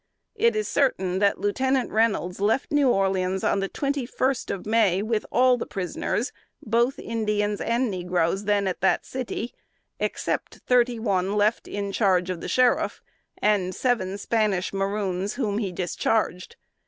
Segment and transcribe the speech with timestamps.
[0.33, 5.03] It is certain that Lieutenant Reynolds left New Orleans on the twenty first of May
[5.03, 6.31] with all the prisoners,
[6.65, 9.53] both Indians and negroes then at that city,
[9.99, 13.03] except thirty one left in charge of the sheriff,
[13.37, 16.55] and seven Spanish maroons, whom he discharged.